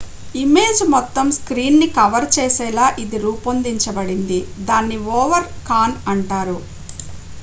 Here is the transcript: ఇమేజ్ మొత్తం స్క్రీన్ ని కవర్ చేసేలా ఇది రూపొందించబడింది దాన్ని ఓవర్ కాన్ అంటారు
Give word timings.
ఇమేజ్ 0.35 0.79
మొత్తం 0.93 1.27
స్క్రీన్ 1.35 1.77
ని 1.79 1.87
కవర్ 1.97 2.25
చేసేలా 2.35 2.85
ఇది 3.03 3.17
రూపొందించబడింది 3.25 4.39
దాన్ని 4.69 4.97
ఓవర్ 5.17 5.47
కాన్ 5.69 5.95
అంటారు 6.11 6.57